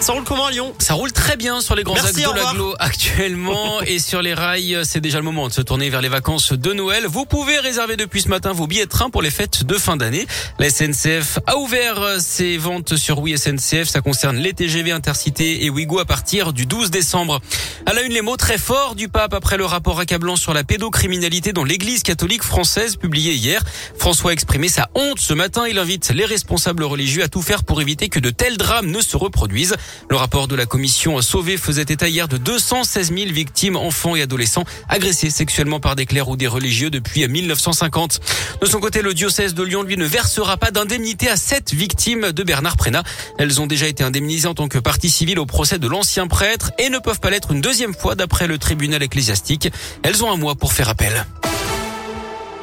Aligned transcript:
Ça 0.00 0.12
roule 0.12 0.22
comment 0.22 0.46
à 0.46 0.50
Lyon? 0.52 0.74
Ça 0.78 0.94
roule 0.94 1.12
très 1.12 1.36
bien 1.36 1.60
sur 1.60 1.74
les 1.74 1.82
grands 1.82 1.94
Merci, 1.94 2.24
axes 2.24 2.54
de 2.54 2.82
actuellement 2.82 3.82
et 3.86 3.98
sur 3.98 4.22
les 4.22 4.32
rails, 4.32 4.78
c'est 4.84 5.00
déjà 5.00 5.18
le 5.18 5.24
moment 5.24 5.48
de 5.48 5.52
se 5.52 5.60
tourner 5.60 5.90
vers 5.90 6.00
les 6.00 6.08
vacances 6.08 6.52
de 6.52 6.72
Noël. 6.72 7.06
Vous 7.06 7.26
pouvez 7.26 7.58
réserver 7.58 7.96
depuis 7.96 8.22
ce 8.22 8.28
matin 8.28 8.52
vos 8.52 8.68
billets 8.68 8.84
de 8.84 8.90
train 8.90 9.10
pour 9.10 9.22
les 9.22 9.30
fêtes 9.30 9.64
de 9.64 9.74
fin 9.74 9.96
d'année. 9.96 10.26
La 10.60 10.70
SNCF 10.70 11.40
a 11.46 11.56
ouvert 11.56 12.20
ses 12.20 12.58
ventes 12.58 12.96
sur 12.96 13.18
Oui 13.18 13.36
SNCF, 13.36 13.88
ça 13.88 14.00
concerne 14.00 14.36
les 14.36 14.52
TGV 14.52 14.92
Intercité 14.92 15.64
et 15.64 15.70
Ouigo 15.70 15.98
à 15.98 16.04
partir 16.04 16.52
du 16.52 16.64
12 16.64 16.90
décembre. 16.90 17.40
À 17.84 17.92
la 17.92 18.02
une, 18.02 18.12
les 18.12 18.22
mots 18.22 18.36
très 18.36 18.58
forts 18.58 18.94
du 18.94 19.08
pape 19.08 19.34
après 19.34 19.56
le 19.56 19.64
rapport 19.64 19.98
accablant 19.98 20.36
sur 20.36 20.54
la 20.54 20.62
pédocriminalité 20.62 21.52
dans 21.52 21.64
l'église 21.64 22.04
catholique 22.04 22.44
française 22.44 22.96
publié 22.96 23.32
hier. 23.34 23.62
François 23.98 24.30
a 24.30 24.32
exprimé 24.32 24.68
sa 24.68 24.88
honte 24.94 25.18
ce 25.18 25.34
matin. 25.34 25.66
Il 25.66 25.78
invite 25.78 26.10
les 26.10 26.24
responsables 26.24 26.84
religieux 26.84 27.24
à 27.24 27.28
tout 27.28 27.42
faire 27.42 27.64
pour 27.64 27.80
éviter 27.82 28.08
que 28.08 28.20
de 28.20 28.30
tels 28.30 28.58
drames 28.58 28.90
ne 28.90 29.00
se 29.00 29.16
reproduisent. 29.16 29.76
Le 30.10 30.16
rapport 30.16 30.48
de 30.48 30.54
la 30.54 30.66
commission 30.66 31.20
Sauvé 31.22 31.56
faisait 31.56 31.82
état 31.82 32.08
hier 32.08 32.28
de 32.28 32.36
216 32.36 33.12
000 33.12 33.32
victimes, 33.32 33.76
enfants 33.76 34.16
et 34.16 34.22
adolescents 34.22 34.64
agressés 34.88 35.30
sexuellement 35.30 35.80
par 35.80 35.96
des 35.96 36.06
clercs 36.06 36.28
ou 36.28 36.36
des 36.36 36.46
religieux 36.46 36.90
depuis 36.90 37.26
1950. 37.26 38.20
De 38.60 38.66
son 38.66 38.80
côté, 38.80 39.02
le 39.02 39.14
diocèse 39.14 39.54
de 39.54 39.62
Lyon, 39.62 39.82
lui, 39.82 39.96
ne 39.96 40.04
versera 40.04 40.56
pas 40.56 40.70
d'indemnité 40.70 41.28
à 41.28 41.36
sept 41.36 41.72
victimes 41.72 42.32
de 42.32 42.42
Bernard 42.42 42.76
Prénat. 42.76 43.02
Elles 43.38 43.60
ont 43.60 43.66
déjà 43.66 43.86
été 43.86 44.02
indemnisées 44.04 44.48
en 44.48 44.54
tant 44.54 44.68
que 44.68 44.78
partie 44.78 45.10
civile 45.10 45.38
au 45.38 45.46
procès 45.46 45.78
de 45.78 45.88
l'ancien 45.88 46.26
prêtre 46.26 46.72
et 46.78 46.88
ne 46.90 46.98
peuvent 46.98 47.20
pas 47.20 47.30
l'être 47.30 47.52
une 47.52 47.60
deuxième 47.60 47.94
fois 47.94 48.14
d'après 48.14 48.46
le 48.46 48.58
tribunal 48.58 49.02
ecclésiastique. 49.02 49.70
Elles 50.02 50.24
ont 50.24 50.32
un 50.32 50.36
mois 50.36 50.54
pour 50.54 50.72
faire 50.72 50.88
appel. 50.88 51.26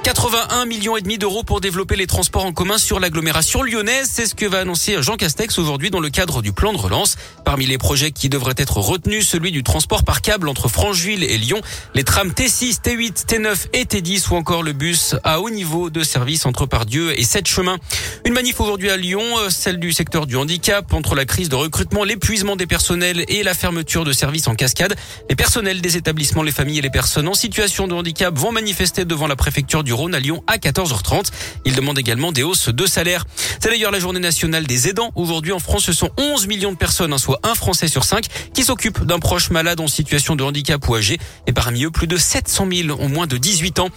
81 0.05 0.68
millions 0.68 0.95
et 0.98 1.02
demi 1.02 1.18
d'euros 1.18 1.41
pour 1.41 1.62
développer 1.62 1.95
les 1.95 2.05
transports 2.05 2.45
en 2.45 2.54
commun 2.54 2.77
sur 2.77 3.00
l'agglomération 3.00 3.64
lyonnaise. 3.64 4.08
C'est 4.14 4.28
ce 4.28 4.36
que 4.36 4.45
va 4.45 4.59
annoncer 4.59 5.02
Jean 5.02 5.16
Castex 5.16 5.58
aujourd'hui 5.58 5.90
dans 5.90 6.00
le 6.00 6.12
cadre 6.12 6.44
du 6.44 6.54
plan 6.54 6.73
de 6.73 6.78
relance. 6.78 7.18
Parmi 7.44 7.66
les 7.66 7.80
projets 7.80 8.12
qui 8.12 8.30
devraient 8.30 8.54
être 8.56 8.78
retenus, 8.78 9.28
celui 9.28 9.52
du 9.52 9.64
transport 9.64 10.03
par 10.03 10.22
câble 10.22 10.48
entre 10.48 10.67
Francheville 10.67 11.23
et 11.23 11.39
Lyon, 11.39 11.59
les 11.95 12.03
trams 12.03 12.30
T6, 12.30 12.81
T8, 12.83 13.26
T9 13.26 13.70
et 13.73 13.86
T10 13.86 14.30
ou 14.30 14.36
encore 14.36 14.61
le 14.61 14.73
bus 14.73 15.16
à 15.23 15.42
haut 15.42 15.50
niveau 15.50 15.89
de 15.89 16.03
service 16.03 16.45
entre 16.45 16.67
Pardieu 16.67 17.20
et 17.20 17.23
Sept 17.23 17.48
Chemins. 17.48 17.80
Une 18.26 18.33
manif 18.33 18.59
aujourd'hui 18.59 18.92
à 18.92 18.98
Lyon, 18.98 19.23
euh, 19.39 19.50
celle 19.50 19.80
du 19.80 19.92
secteur 19.92 20.28
du 20.28 20.36
handicap, 20.36 20.94
entre 20.94 21.16
la 21.16 21.26
crise 21.26 21.50
de 21.50 21.56
recrutement, 21.56 22.03
l'épuisement 22.03 22.56
des 22.56 22.67
personnels 22.67 23.26
et 23.28 23.42
la 23.42 23.56
fermeture 23.56 24.03
de 24.03 24.14
services 24.14 24.48
en 24.48 24.53
cascade. 24.53 24.95
Les 25.31 25.36
personnels 25.36 25.81
des 25.81 25.98
établissements, 25.98 26.44
les 26.44 26.52
familles 26.52 26.78
et 26.78 26.83
les 26.83 26.92
personnes 26.92 27.28
en 27.28 27.33
situation 27.33 27.88
de 27.88 27.95
handicap 27.95 28.38
vont 28.38 28.52
manifester 28.52 29.03
devant 29.03 29.26
la 29.26 29.36
préfecture 29.36 29.83
du 29.83 29.95
Rhône 29.96 30.14
à 30.14 30.20
Lyon 30.20 30.44
à 30.48 30.58
14h30. 30.58 31.32
Ils 31.66 31.76
demandent 31.76 31.98
également 31.98 32.32
des 32.32 32.44
hausses 32.44 32.70
de 32.70 32.86
salaire. 32.86 33.26
C'est 33.60 33.70
d'ailleurs 33.70 33.92
la 33.92 34.00
journée 34.00 34.20
nationale 34.20 34.68
des 34.68 34.88
aidants. 34.88 35.12
Aujourd'hui 35.16 35.52
en 35.52 35.60
France, 35.60 35.86
ce 35.86 35.94
sont 35.94 36.10
11 36.18 36.48
millions 36.48 36.72
de 36.72 36.78
personnes, 36.78 37.14
hein, 37.14 37.18
soit 37.18 37.40
un 37.44 37.56
Français 37.56 37.88
sur 37.88 38.04
cinq, 38.04 38.26
qui 38.54 38.64
s'occupent 38.64 39.04
d'un 39.04 39.20
proche 39.20 39.50
malade 39.50 39.80
en 39.80 39.88
situation 39.88 40.36
de 40.36 40.44
handicap 40.44 40.88
ou 40.88 40.96
âgé. 40.96 41.18
Et 41.48 41.54
parmi 41.54 41.86
eux, 41.86 41.92
plus 41.92 42.08
de 42.08 42.18
700 42.18 42.68
000 42.72 43.02
ont 43.02 43.10
moins 43.10 43.28
de 43.28 43.38
18 43.38 43.80
ans. 43.80 43.90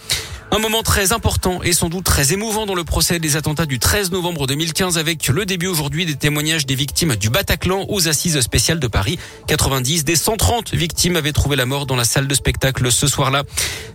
Un 0.51 0.57
moment 0.57 0.81
très 0.81 1.11
important 1.11 1.61
et 1.61 1.73
sans 1.73 1.89
doute 1.89 2.05
très 2.05 2.33
émouvant 2.33 2.65
dans 2.65 2.73
le 2.73 2.83
procès 2.83 3.19
des 3.19 3.35
attentats 3.35 3.67
du 3.67 3.77
13 3.77 4.11
novembre 4.11 4.47
2015 4.47 4.97
avec 4.97 5.27
le 5.27 5.45
début 5.45 5.67
aujourd'hui 5.67 6.07
des 6.07 6.15
témoignages 6.15 6.65
des 6.65 6.73
victimes 6.73 7.15
du 7.15 7.29
Bataclan 7.29 7.85
aux 7.87 8.07
assises 8.07 8.39
spéciales 8.41 8.79
de 8.79 8.87
Paris. 8.87 9.19
90 9.45 10.05
des 10.05 10.15
130 10.15 10.73
victimes 10.73 11.17
avaient 11.17 11.33
trouvé 11.33 11.55
la 11.55 11.67
mort 11.67 11.85
dans 11.85 11.95
la 11.95 12.03
salle 12.03 12.27
de 12.27 12.33
spectacle 12.33 12.91
ce 12.91 13.05
soir-là. 13.05 13.43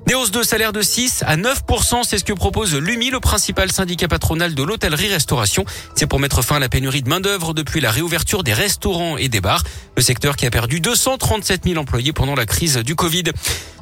Des 0.07 0.15
hausses 0.15 0.31
de 0.31 0.45
salaire 0.45 0.73
de 0.73 0.81
6 0.81 1.25
à 1.27 1.37
9%, 1.37 2.03
c'est 2.05 2.19
ce 2.19 2.25
que 2.25 2.33
propose 2.33 2.77
l'UMI, 2.77 3.11
le 3.11 3.19
principal 3.19 3.73
syndicat 3.73 4.07
patronal 4.07 4.55
de 4.55 4.63
l'hôtellerie-restauration. 4.63 5.65
C'est 5.97 6.07
pour 6.07 6.21
mettre 6.21 6.43
fin 6.43 6.57
à 6.57 6.61
la 6.61 6.69
pénurie 6.69 7.03
de 7.03 7.09
main-d'œuvre 7.09 7.53
depuis 7.53 7.81
la 7.81 7.91
réouverture 7.91 8.45
des 8.45 8.53
restaurants 8.53 9.17
et 9.17 9.29
des 9.29 9.41
bars. 9.41 9.65
Le 9.97 10.03
secteur 10.03 10.37
qui 10.37 10.47
a 10.47 10.51
perdu 10.51 10.79
237 10.79 11.65
000 11.65 11.81
employés 11.81 12.13
pendant 12.13 12.37
la 12.37 12.47
crise 12.47 12.77
du 12.77 12.95
Covid. 12.95 13.25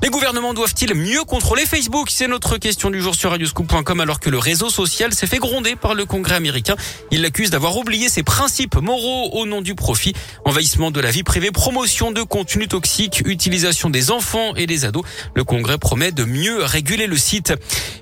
Les 0.02 0.08
gouvernements 0.08 0.54
doivent-ils 0.54 0.94
mieux 0.94 1.22
contrôler 1.24 1.64
Facebook? 1.64 2.08
C'est 2.10 2.26
notre 2.26 2.56
question 2.62 2.90
du 2.90 3.00
jour 3.00 3.16
sur 3.16 3.30
radioscoop.com 3.30 3.98
alors 3.98 4.20
que 4.20 4.30
le 4.30 4.38
réseau 4.38 4.70
social 4.70 5.12
s'est 5.12 5.26
fait 5.26 5.38
gronder 5.38 5.74
par 5.74 5.94
le 5.94 6.04
Congrès 6.04 6.36
américain. 6.36 6.76
Il 7.10 7.22
l'accuse 7.22 7.50
d'avoir 7.50 7.76
oublié 7.76 8.08
ses 8.08 8.22
principes 8.22 8.76
moraux 8.76 9.30
au 9.32 9.46
nom 9.46 9.62
du 9.62 9.74
profit. 9.74 10.12
Envahissement 10.44 10.92
de 10.92 11.00
la 11.00 11.10
vie 11.10 11.24
privée, 11.24 11.50
promotion 11.50 12.12
de 12.12 12.22
contenus 12.22 12.68
toxiques, 12.68 13.24
utilisation 13.26 13.90
des 13.90 14.12
enfants 14.12 14.54
et 14.54 14.68
des 14.68 14.84
ados. 14.84 15.04
Le 15.34 15.42
Congrès 15.42 15.76
promet 15.76 16.12
de 16.12 16.22
mieux 16.22 16.62
réguler 16.62 17.08
le 17.08 17.16
site. 17.16 17.52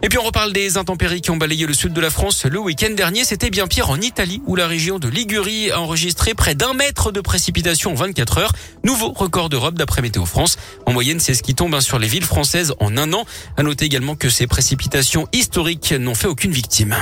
Et 0.03 0.11
puis 0.11 0.19
on 0.19 0.23
reparle 0.23 0.53
des 0.53 0.77
intempéries 0.77 1.23
qui 1.23 1.31
ont 1.31 1.39
balayé 1.39 1.65
le 1.65 1.73
sud 1.73 1.95
de 1.95 2.01
la 2.01 2.11
France 2.11 2.45
le 2.45 2.59
week-end 2.59 2.91
dernier. 2.91 3.25
C'était 3.25 3.49
bien 3.49 3.67
pire 3.67 3.89
en 3.89 3.99
Italie 3.99 4.43
où 4.47 4.57
la 4.57 4.67
région 4.67 4.99
de 4.99 5.09
Ligurie 5.09 5.71
a 5.71 5.81
enregistré 5.81 6.35
près 6.35 6.55
d'un 6.55 6.75
mètre 6.75 7.13
de 7.13 7.23
précipitation 7.23 7.93
en 7.93 7.95
24 7.95 8.37
heures. 8.37 8.53
Nouveau 8.85 9.13
record 9.13 9.49
d'Europe 9.49 9.77
d'après 9.77 10.03
Météo 10.03 10.27
France. 10.27 10.59
En 10.85 10.93
moyenne, 10.93 11.19
c'est 11.19 11.33
ce 11.33 11.43
qui 11.43 11.55
tombe 11.55 11.75
hein, 11.75 11.81
sur 11.81 11.99
les 11.99 12.09
villes 12.09 12.25
françaises 12.25 12.75
en 12.79 12.99
un 12.99 13.15
an. 13.15 13.25
À 13.57 13.63
noter 13.63 13.87
également 13.87 14.17
que 14.17 14.29
ces 14.29 14.50
précipitations 14.51 15.27
historiques 15.33 15.95
n'ont 15.99 16.15
fait 16.15 16.27
aucune 16.27 16.53
victime. 16.53 16.95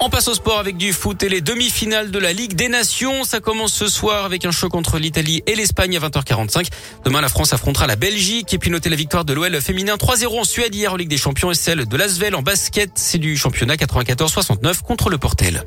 On 0.00 0.10
passe 0.10 0.28
au 0.28 0.34
sport 0.34 0.60
avec 0.60 0.76
du 0.76 0.92
foot 0.92 1.22
et 1.24 1.28
les 1.28 1.40
demi-finales 1.40 2.12
de 2.12 2.18
la 2.20 2.32
Ligue 2.32 2.54
des 2.54 2.68
Nations. 2.68 3.24
Ça 3.24 3.40
commence 3.40 3.72
ce 3.72 3.88
soir 3.88 4.24
avec 4.24 4.46
un 4.46 4.52
choc 4.52 4.74
entre 4.76 4.98
l'Italie 4.98 5.42
et 5.46 5.56
l'Espagne 5.56 5.96
à 5.96 6.00
20h45. 6.00 6.68
Demain, 7.04 7.20
la 7.20 7.28
France 7.28 7.52
affrontera 7.52 7.88
la 7.88 7.96
Belgique 7.96 8.54
et 8.54 8.58
puis 8.58 8.70
notez 8.70 8.88
la 8.88 8.96
victoire 8.96 9.24
de 9.24 9.32
l'OL 9.32 9.60
féminin 9.60 9.96
3-0 9.96 10.40
en 10.40 10.44
Suède 10.44 10.74
hier 10.74 10.92
en 10.92 10.96
Ligue 10.96 11.08
des 11.08 11.18
Champions 11.18 11.50
et 11.50 11.56
celle 11.56 11.86
de 11.86 11.96
l'Asvel 11.96 12.36
en 12.36 12.42
basket. 12.42 12.92
C'est 12.94 13.18
du 13.18 13.36
championnat 13.36 13.74
94-69 13.74 14.82
contre 14.82 15.10
le 15.10 15.18
Portel. 15.18 15.64